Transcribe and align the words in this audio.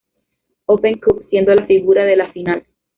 Open 0.65 0.95
Cup 0.95 1.27
siendo 1.29 1.53
la 1.53 1.67
figura 1.67 2.03
de 2.05 2.15
la 2.15 2.31
final. 2.31 2.65